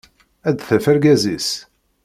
Ad 0.47 0.55
d-taf 0.57 0.85
argaz-is. 0.91 1.49